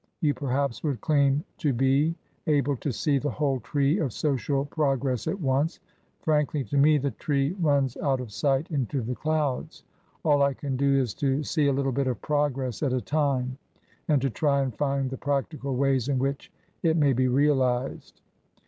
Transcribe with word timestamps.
You 0.19 0.33
perhaps 0.33 0.81
would 0.83 0.99
claim 0.99 1.43
to 1.59 1.73
be 1.73 2.15
able 2.47 2.75
to 2.77 2.91
see 2.91 3.19
the 3.19 3.29
whole 3.29 3.59
tree 3.59 3.99
of 3.99 4.13
Social 4.13 4.65
Progress 4.65 5.27
at 5.27 5.39
once. 5.39 5.79
Frankly, 6.21 6.63
to 6.63 6.77
me 6.77 6.97
the 6.97 7.11
tree 7.11 7.51
runs 7.61 7.95
out 7.97 8.19
of 8.19 8.31
sight— 8.31 8.71
into 8.71 9.03
the 9.03 9.13
clouds. 9.13 9.83
All 10.25 10.41
I 10.41 10.55
can 10.55 10.75
do 10.75 10.99
is 10.99 11.13
to 11.21 11.43
see 11.43 11.67
a 11.67 11.71
little 11.73 11.91
bit 11.91 12.07
of 12.07 12.19
progress 12.19 12.81
at 12.81 12.93
a 12.93 12.99
time, 12.99 13.59
and 14.07 14.19
to 14.23 14.31
try 14.31 14.63
and 14.63 14.75
find 14.75 15.07
the 15.07 15.17
practical 15.17 15.75
ways 15.75 16.09
in 16.09 16.17
which 16.17 16.51
it 16.81 16.97
may 16.97 17.13
be 17.13 17.27
realized." 17.27 18.21